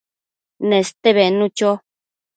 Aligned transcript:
Neste 0.69 1.09
bednu 1.17 1.47
cho 1.57 1.69